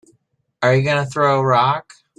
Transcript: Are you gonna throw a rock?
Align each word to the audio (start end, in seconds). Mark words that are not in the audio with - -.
Are 0.63 0.75
you 0.75 0.83
gonna 0.83 1.05
throw 1.05 1.39
a 1.41 1.45
rock? 1.45 1.93